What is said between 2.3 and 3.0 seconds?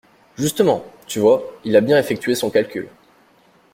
son calcul.